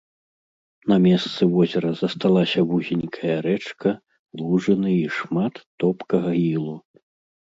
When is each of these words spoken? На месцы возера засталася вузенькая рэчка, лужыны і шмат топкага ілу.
На 0.91 0.95
месцы 1.05 1.41
возера 1.55 1.91
засталася 2.01 2.59
вузенькая 2.71 3.35
рэчка, 3.49 3.89
лужыны 4.45 4.91
і 4.95 5.07
шмат 5.19 5.53
топкага 5.85 6.31
ілу. 6.53 6.75